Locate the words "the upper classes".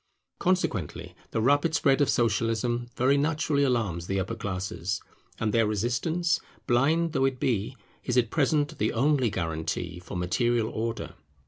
4.07-4.99